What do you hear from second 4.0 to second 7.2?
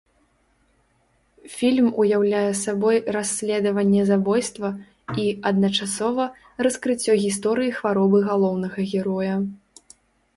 забойства і, адначасова, раскрыццё